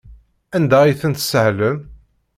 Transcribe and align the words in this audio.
Anda 0.55 0.77
ay 0.81 0.93
ten-tessahlem? 1.01 1.77